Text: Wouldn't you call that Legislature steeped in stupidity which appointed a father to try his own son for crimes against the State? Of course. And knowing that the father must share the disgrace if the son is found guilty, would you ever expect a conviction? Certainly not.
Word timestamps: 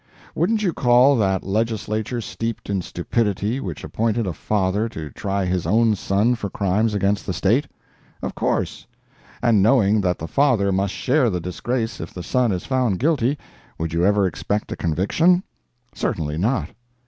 Wouldn't 0.33 0.63
you 0.63 0.73
call 0.73 1.15
that 1.17 1.43
Legislature 1.43 2.21
steeped 2.21 2.71
in 2.71 2.81
stupidity 2.81 3.59
which 3.59 3.83
appointed 3.83 4.25
a 4.25 4.33
father 4.33 4.89
to 4.89 5.11
try 5.11 5.45
his 5.45 5.67
own 5.67 5.93
son 5.95 6.33
for 6.33 6.49
crimes 6.49 6.95
against 6.95 7.23
the 7.27 7.33
State? 7.33 7.67
Of 8.23 8.33
course. 8.33 8.87
And 9.43 9.61
knowing 9.61 10.01
that 10.01 10.17
the 10.17 10.27
father 10.27 10.71
must 10.71 10.95
share 10.95 11.29
the 11.29 11.39
disgrace 11.39 11.99
if 12.01 12.15
the 12.15 12.23
son 12.23 12.51
is 12.51 12.65
found 12.65 12.97
guilty, 12.97 13.37
would 13.77 13.93
you 13.93 14.03
ever 14.03 14.25
expect 14.25 14.71
a 14.71 14.75
conviction? 14.75 15.43
Certainly 15.93 16.39
not. 16.39 16.69